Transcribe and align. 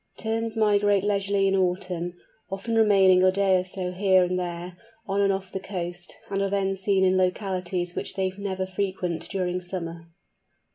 Terns 0.17 0.57
migrate 0.57 1.03
leisurely 1.03 1.47
in 1.47 1.55
autumn, 1.55 2.15
often 2.49 2.75
remaining 2.75 3.21
a 3.21 3.31
day 3.31 3.59
or 3.59 3.63
so 3.63 3.91
here 3.91 4.23
and 4.23 4.39
there, 4.39 4.75
on 5.07 5.21
and 5.21 5.31
off 5.31 5.51
the 5.51 5.59
coast, 5.59 6.15
and 6.31 6.41
are 6.41 6.49
then 6.49 6.75
seen 6.75 7.03
in 7.05 7.17
localities 7.17 7.93
which 7.93 8.15
they 8.15 8.31
never 8.35 8.65
frequent 8.65 9.29
during 9.29 9.61
summer. 9.61 10.07